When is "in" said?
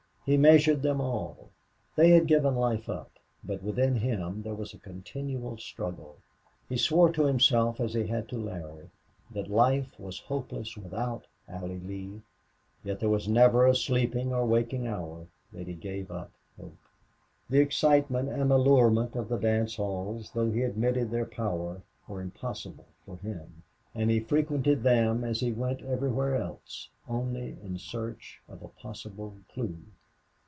27.63-27.79